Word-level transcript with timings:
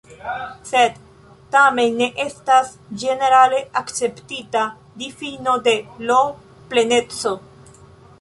Sed 0.67 0.93
tamen 1.55 1.99
ne 1.99 2.07
estas 2.23 2.71
ĝenerale 3.03 3.59
akceptita 3.81 4.63
difino 5.03 5.55
de 5.69 5.75
L-pleneco. 6.07 7.35